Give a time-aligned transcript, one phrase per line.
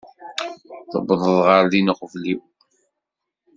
[0.89, 2.41] Tuwḍeḍ ɣer din uqbel-iw.